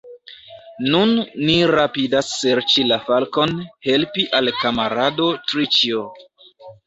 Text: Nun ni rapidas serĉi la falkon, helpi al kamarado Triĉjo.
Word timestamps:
Nun 0.93 1.11
ni 1.49 1.57
rapidas 1.71 2.31
serĉi 2.37 2.85
la 2.93 2.97
falkon, 3.09 3.53
helpi 3.89 4.25
al 4.41 4.51
kamarado 4.63 5.27
Triĉjo. 5.51 6.03